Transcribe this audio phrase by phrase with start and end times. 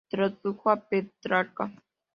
[0.09, 1.71] Tradujo a Petrarca.